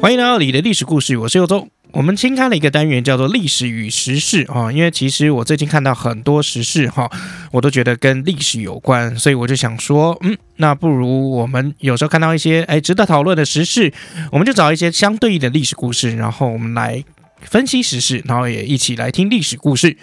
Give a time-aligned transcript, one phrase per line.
[0.00, 1.68] 欢迎来到你的历史故事，我是尤忠。
[1.90, 7.10] 我们新开了一个单元，叫做“历史与时事”啊，因为其实我最近看到很多时事哈，
[7.50, 13.92] 我都觉得跟历史有关，所以我就想说，嗯，那不如我们有时候看到一些哎值得讨论的时事，
[14.30, 17.02] 我们就找一些相对应的历史故事，然后我们来
[17.40, 19.96] 分析时事，然后也一起来听历史故事。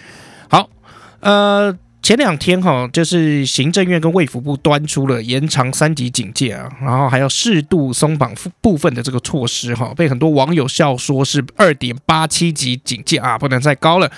[0.49, 0.69] 好，
[1.21, 1.77] 呃。
[2.05, 8.31] 前两天哈，就是行政院跟卫福部端出了延长三级警戒啊，然后还要适度松绑
[8.61, 14.11] 部分的这个措施哈，被很多网友笑说是二点八七级警戒啊，不能再高了。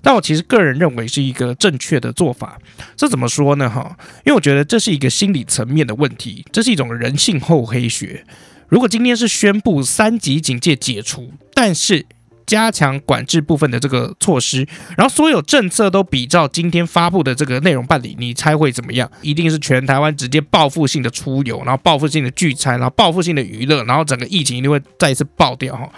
[0.00, 2.56] 但我其实个人认为是一个正确的做法。
[2.96, 3.96] 这怎么说呢哈？
[4.24, 8.24] 因为我觉得这是一个心理层面的问题，这是一种人性厚黑学。
[8.68, 12.06] 如果今天是宣布三级警戒解除，但是
[12.46, 19.10] 加强管制部分的这个措施，然后所有政策都比照今天发布的这个内容办理，你猜会怎么样？
[19.20, 25.88] 一定是全台湾直接报复性的出游，然后报复性的聚餐，然后报复性的娱乐，然后整个疫情一定会再一次爆掉哈。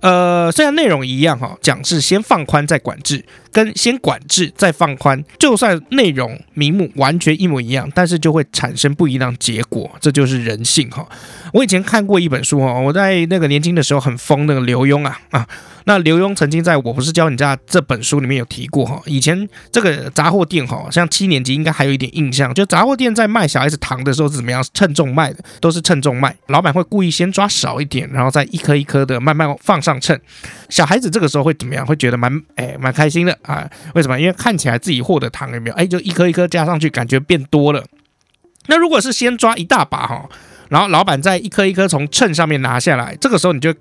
[0.00, 11.06] 呃，虽然内容一样哈，讲是先放宽再管制，跟先管制再放宽，就算内容名目完全一模一样，但是就会产生不一样结果，这就是人性哈。
[11.52, 15.46] 我以前看过一本书哈，我在那个年轻的时候很疯那个刘墉啊啊。
[15.84, 30.16] 那刘墉曾经在我不是教你家这本书里面有提过哈，以前这个杂货店哈，像七年级应该还有一点印象，就杂货店在卖小孩子糖的时候是怎么样称重卖的，都是称重卖，老板会故意先抓少一点，然后再一颗一颗的慢慢放上秤，
[30.68, 31.84] 小孩子这个时候会怎么样？
[31.84, 33.68] 会觉得蛮哎蛮开心的啊？
[33.94, 34.18] 为什么？
[34.18, 35.76] 因为看起来自己获得糖有没有？
[35.76, 37.84] 哎，就一颗一颗加上去，感觉变多了。
[38.66, 40.28] 那如果是先抓一大把哈，
[40.68, 43.74] 然后老板再一颗一颗从秤上面拿下来，这个时候你就。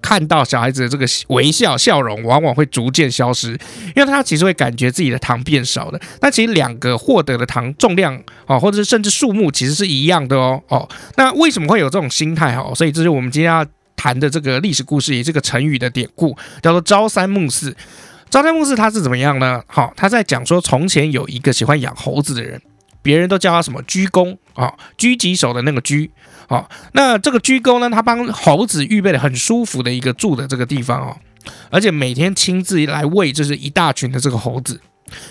[0.00, 3.50] 看到小孩子的这个微笑笑容，往往会逐渐消失，
[3.96, 6.00] 因为他其实会感觉自己的糖变少了。
[6.20, 8.16] 那其实两个获得的糖重量
[8.46, 10.88] 哦，或者是甚至数目，其实是一样的哦哦。
[11.16, 12.72] 那为什么会有这种心态哦？
[12.76, 13.66] 所以这是我们今天要
[13.96, 17.76] 谈的这个历史故事，也这个成语的典故，叫做“朝三暮四”。
[18.30, 19.62] 朝三暮四，他是怎么样呢？
[19.66, 22.60] 好，他在讲说，从前有一个喜欢养猴子的人，
[23.02, 26.10] 别人都叫他什么鞠躬啊，狙击手的那个狙。
[26.48, 31.16] 好、那这个鞠躬呢，他帮猴子预备了很舒服的一个住的这个地方哦，
[31.70, 34.80] 而且每天亲自来喂，就是一大群的这个猴子。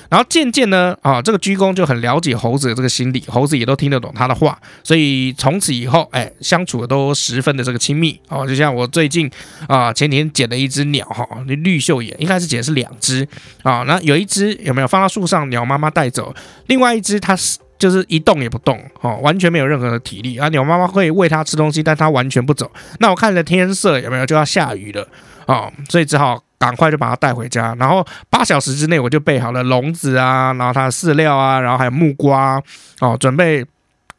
[0.10, 8.48] 然后渐渐呢，啊、这个鞠躬就很了解猴子的这个心理，猴子也都听得懂他的话，所以从此以后，哎，相处的都十分的这个亲密哦。
[8.48, 9.30] 就像我最近
[9.68, 13.28] 啊，前几天捡了一只鸟哈，那绿袖眼，一开始捡是两只
[13.64, 16.34] 啊，那有一只有没有放到树上，鸟妈妈带走，
[16.68, 17.60] 另外一只它是。
[17.80, 20.50] 就是一动也不动，哦，完全没有任何的体力啊！
[20.50, 22.72] 鸟妈妈会喂它吃东西，但它完全不走。
[22.98, 25.08] 那我看着天色有没有就要下雨了
[25.46, 27.76] 哦，所以只好赶快就把它带回家。
[27.80, 32.62] 然后八小时之内我就备好了笼子啊，然后它的饲料啊，然后还有木瓜
[33.00, 33.66] 哦，准备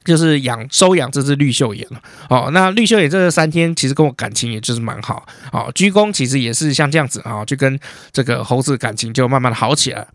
[0.04, 2.00] 就是养收养这只绿袖眼了。
[2.30, 5.26] 哦，那绿袖眼这三天其实跟我感情也就是蛮好。
[5.52, 7.78] 哦，鞠躬其实也是像这样子啊，就跟
[8.12, 10.06] 这个猴子感情就慢慢的好起来。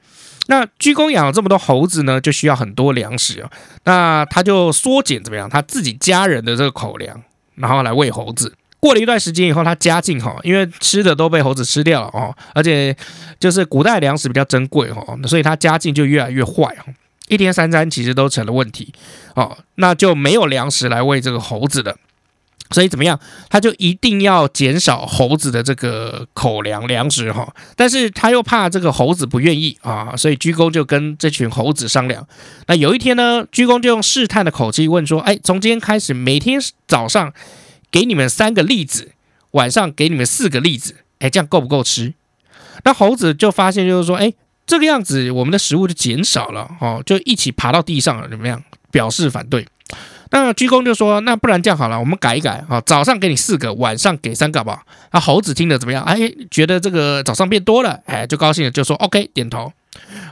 [0.48, 3.50] 那鞠躬养了这么多猴子呢，就需要很多粮食哦。
[3.86, 5.50] 那他就缩减怎么样？
[5.50, 7.22] 他自己家人的这个口粮，
[7.56, 8.54] 然后来喂猴子。
[8.84, 12.94] 过了一段时间以后，他家境哈，因为吃的都被猴子吃掉了哦，而且
[13.40, 16.92] 就是古代粮食比较珍贵哦，所以他家境就越来越坏哦。
[17.30, 18.94] 一天三餐其实都成了问题
[19.36, 21.96] 哦，那就没有粮食来喂这个猴子了。
[22.72, 23.18] 所以怎么样，
[23.50, 32.28] 他就一定要减少猴子的这个口粮粮食哈，但是他又怕这个猴子不愿意啊，所以鞠躬就跟这群猴子商量。
[32.68, 37.32] 那有一天呢，鞠躬就用试探的口气问说：“哎，从今天开始，每天早上
[37.94, 39.12] 给你们三个栗子，
[39.52, 42.16] 晚上给你们四个栗子，哎，这样够不够吃？”
[42.84, 44.34] 那猴子就发现就是说：“哎，
[44.66, 48.62] 这个样子我们的食物就减少了哦，就一起爬到地上了，怎么样？
[48.90, 49.68] 表示反对。”
[50.32, 54.82] 那鞠躬就说：“那不然这样好了，我们改一改啊，早上给你四个，晚上给三个，好不好？”
[55.14, 56.04] 那猴子听得怎么样？
[56.06, 59.72] 哎，觉得这个早上变多了，哎，就高兴了，就说：“OK，点头。”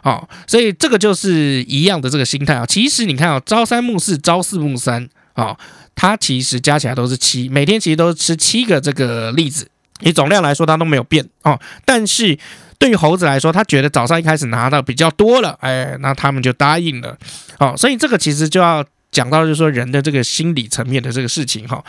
[0.01, 2.65] 好，所以这个就是一样的这个心态啊。
[2.65, 5.55] 其实你看啊，朝三暮四，朝四暮三啊，
[5.95, 9.67] 它其实加起来都是七，每天其实都是吃七个这个栗子，
[10.01, 11.59] 以总量来说它都没有变哦。
[11.85, 12.37] 但是
[12.77, 17.17] 对于猴子来说，它觉得早上一开始拿到比较多了，哎，那他们就答应了。
[17.59, 18.85] 哦，所以这个其实就要。
[19.11, 21.83] 讲到就是说人的这个心理层面的这个事情哈，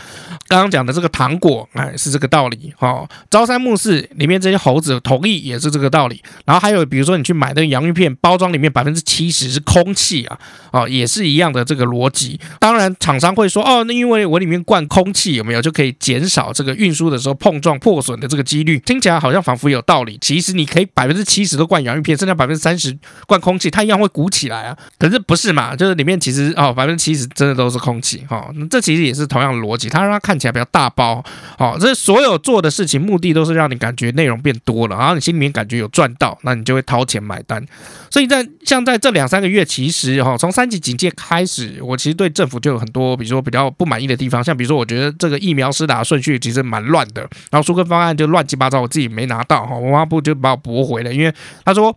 [0.48, 10.38] 刚刚讲的这个糖果哎是这个道理哈，朝三暮四里面这些猴子同意也是这个道理，然后还有比如说你去买那个洋芋片包装里面百分之七十是空气啊，
[10.72, 12.40] 哦也是一样的这个逻辑。
[12.58, 20.18] 当然厂商会说哦，那因为我里面灌空气有没有就可以减少这个运输的时候碰撞破损的这个几率，听起来好像仿佛有道理。
[20.20, 22.98] 其实你可以百分之七十都灌洋芋片，剩下百分之三十
[23.28, 24.76] 灌空气，它一样会鼓起来啊。
[24.98, 25.76] 可是不是嘛？
[25.76, 27.11] 就是里面其实哦百分之七。
[27.12, 28.50] 其实真的都是空气哈。
[28.54, 31.22] 那这其实也是同样逻辑，它让它看起来比较大包。
[31.58, 37.62] 好，这所有做的事情目的都是让你感觉内容变多了，然后你心里面感觉有赚到，那你就会掏钱买单。
[38.10, 47.20] 所以在像在这两三个月，其实哈，从三级警戒开始，我其实对政府就有很多，比如说比较不满意的地方，像比如说我觉得这个疫苗施打顺序其实蛮乱的，
[47.50, 51.94] 然后纾困方案就乱七八糟，我自己没拿到哈，文化部就把我驳回了，因为他说。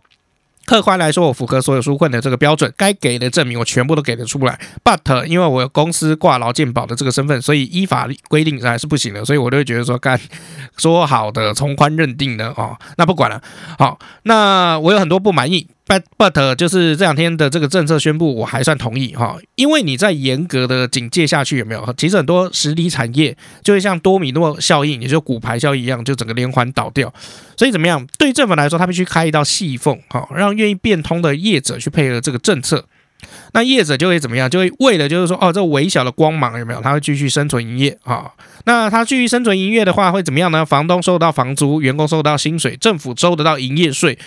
[0.66, 4.58] 客观来说，我符合所有纾困的这个标准，该给的证明我全部都给得出来。
[4.84, 9.24] But 因为我有公司挂劳健保的这个身份，所以依法规定还是不行的。
[9.24, 10.20] 所以我就会觉得说，干
[10.76, 13.40] 说好的从宽认定的哦，那不管了。
[13.78, 15.68] 好，那我有很多不满意。
[15.88, 21.94] But but 就是这两天的这个政策宣布，我还算同意哈，因为你在严格的警戒下去有没有？
[21.96, 27.14] 其实很多实体产业就会像多米诺效应，也就骨牌效应一样，就整个连环倒掉。
[27.56, 28.04] 所以怎么样？
[28.18, 32.84] 对政府来说，他必须开一道细缝，哈，让愿意变通的业者去配合这个政策。
[33.52, 34.50] 那业者就会怎么样？
[34.50, 36.80] 就会为了就是说，哦，这微小的光芒有没有？
[36.80, 38.32] 他会继续生存营业啊。
[38.64, 40.66] 那他继续生存营业的话，会怎么样呢？
[40.66, 44.18] 房东收得到房租，员工收得到薪水，政府收得到营业税。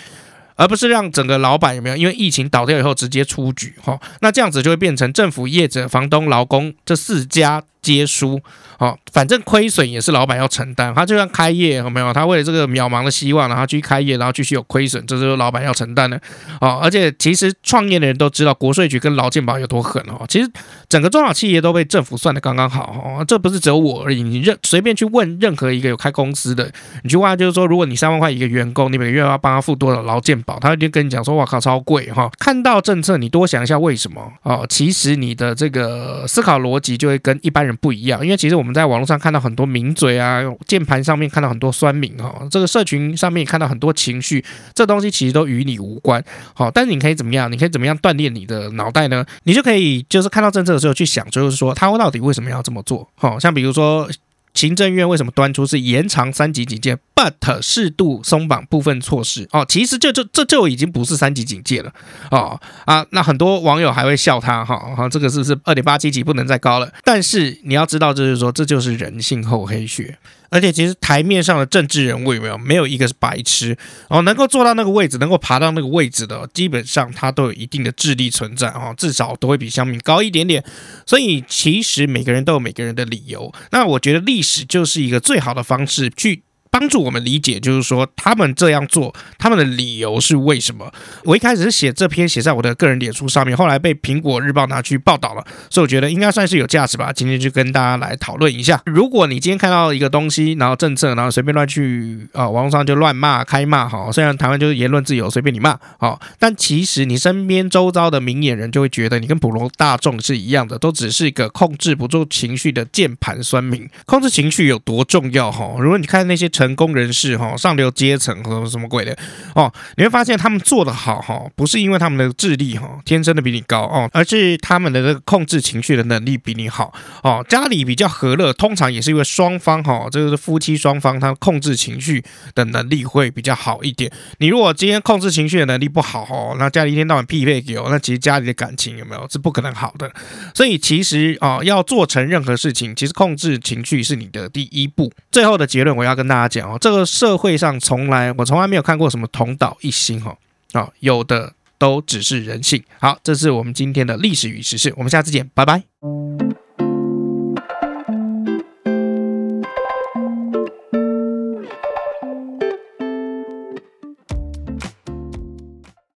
[0.60, 8.40] 而不是让整个老板有没有因为疫情倒掉以后直接出局哈，那这样子就会变成政府、业者、房东、劳工这四家接输。
[8.78, 12.10] 哦，反正亏损也是老板要承担，他就算开业有没有？
[12.14, 16.18] 他为了这个渺茫的希望，然后去开业，然后继续有亏损，这是老板要承担的。
[16.62, 20.24] 哦，而且其实创业的人都知道国税局跟劳健保有多狠哦。
[20.26, 20.50] 其实
[20.88, 24.22] 整个中小企业都被政府算得刚刚好哦，这不是只有我而已。
[24.22, 26.72] 你任随便去问任何一个有开公司的，
[27.02, 30.58] 你去问就是说，如果你三万块一个员工，你每个月要帮他付多少劳健保？
[30.58, 32.30] 他就跟你讲说，哇靠，超贵哈！
[32.38, 34.64] 看到政策，你多想一下为什么哦。
[34.70, 38.70] 其实你的这个思考逻辑就会跟一般人不一样，因为其实我们。
[38.70, 46.24] 在网络上看到很多名嘴啊，键盘上面看到很多酸民哈，这个社群上面看到很多情绪，这东西其实都与你无关。
[46.54, 47.50] 好，但是你可以怎么样？
[47.50, 49.26] 你可以怎么样锻炼你的脑袋呢？
[49.42, 53.08] 你就可以就是看到政策的时候去想，就是说他到底为什么要这么做？
[53.16, 54.08] 好，像比如说。
[54.54, 59.48] 行政院为什么端出是延长三级警戒，but 适度松绑部分措施？
[59.52, 61.92] 哦，其实这就这就已经不是三级警戒了
[62.30, 63.06] 哦啊！
[63.10, 66.92] 那很多网友还会笑他哈，哈、这个是不是二点八七级不能再高了？
[67.04, 70.18] 但是你要知道，就是说这就是人性厚黑学。
[70.50, 73.76] 而且其实台面上的政治人物有没有没有一个是白痴
[74.08, 80.62] 哦，能够坐到那个位置，能够爬到那个位置的，基本上他都有一定的智力存在哦，至少都会比乡民高一点点。
[81.06, 83.52] 所以其实每个人都有每个人的理由。
[83.70, 86.42] 那我觉得历史就是一个最好的方式去。
[86.70, 90.90] 帮助我们理解，就是说他们这样做，他们的理由是为什么？
[91.24, 97.12] 我一开始是写这篇写在我的个人脸书上面，后来被苹果日报拿去报道了，所以我觉得应该算是有价值吧。
[97.12, 98.80] 今天就跟大家来讨论一下。
[98.86, 113.88] 如果你今天看到一个东西，然后政策，然后随便乱去啊，网络上就乱骂、开骂，哈，虽然台湾就是言论自由，随便你骂，好，但其实你身边周遭的明眼人就会觉得你跟普罗大众是一样的，都只是一个控制不住情绪的键盘酸民。
[114.06, 115.50] 控制情绪有多重要？
[115.50, 116.48] 哈，如果你看那些。
[116.60, 119.16] 成功人士哈，上流阶层和什么鬼的
[119.54, 126.92] 哦，你会发现他们做得好哈，不是因为他们的智力哈天生的比你高哦，而是他们的这个控制情绪的能力比你好
[127.22, 127.42] 哦。
[127.48, 132.22] 家里比较和乐，通常也是因为双方哈，这个是夫妻双方他控制情绪
[132.54, 134.12] 的能力会比较好一点。
[134.36, 140.12] 你如果今天控制情绪的能力不好哦，那家里一天到晚匹配给我，那其实家里的感情有没有是不可能好的。
[140.54, 145.10] 所以其实啊，要做成任何事情，其实控制情绪是你的第一步。
[145.32, 146.49] 最后的结论，我要跟大家。
[146.50, 150.36] 讲哦，这个社会上从来我从来没有看过什么同道一心哦
[150.72, 152.82] 啊，有的都只是人性。
[152.98, 155.84] 好，这是我们今天的历史与时事，我们下次见，拜拜。